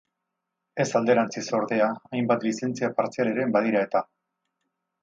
[0.83, 4.07] Ez alderantziz ordea, hainbat lizentzia partzial ere badira eta.